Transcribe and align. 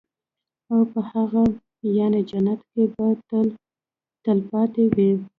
او 0.71 0.79
په 0.91 0.99
هغه 1.11 1.43
يعني 1.97 2.21
جنت 2.29 2.59
كي 2.71 2.83
به 2.95 3.07
تل 3.29 3.47
تلپاتي 4.25 4.85
وي 4.95 5.11